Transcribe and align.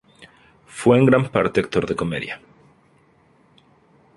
Fue 0.65 0.97
en 0.97 1.05
gran 1.05 1.29
parte 1.29 1.59
actor 1.59 1.85
de 1.85 1.95
comedia. 1.95 2.41